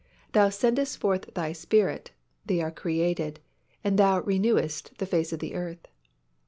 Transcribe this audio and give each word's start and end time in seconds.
Thou 0.31 0.49
sendest 0.49 0.97
forth 0.97 1.31
Thy 1.35 1.51
Spirit, 1.51 2.09
they 2.43 2.59
are 2.59 2.71
created: 2.71 3.39
and 3.83 3.99
Thou 3.99 4.21
renewest 4.21 4.97
the 4.97 5.05
face 5.05 5.31
of 5.31 5.39
the 5.41 5.53
earth." 5.53 5.87